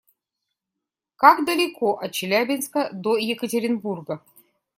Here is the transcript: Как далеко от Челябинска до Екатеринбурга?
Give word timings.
Как 1.15 1.45
далеко 1.45 1.93
от 2.01 2.11
Челябинска 2.11 2.89
до 2.91 3.17
Екатеринбурга? 3.17 4.19